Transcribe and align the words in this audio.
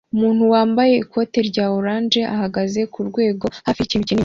Umuntu 0.15 0.43
wambaye 0.53 0.93
ikoti 1.03 1.37
rya 1.49 1.65
orange 1.77 2.21
ahagaze 2.35 2.79
kurwego 2.93 3.45
hafi 3.67 3.81
yikintu 3.81 4.05
kinini 4.07 4.19